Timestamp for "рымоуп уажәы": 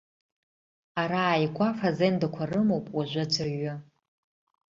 2.51-3.21